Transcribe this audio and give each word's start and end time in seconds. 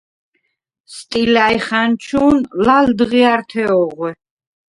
სტილა̈ჲხა̈ნჩუ̄ნ 0.93 2.37
ლა̈ლდღია̈რთე 2.65 3.63
ოღვე. 3.81 4.11